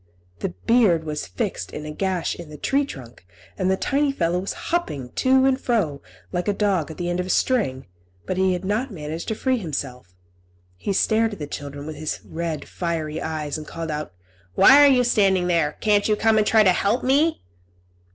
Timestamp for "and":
3.55-3.69, 5.45-5.61, 13.59-13.67, 16.39-16.47